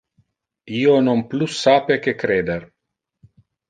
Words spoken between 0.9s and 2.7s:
non plus sape que creder.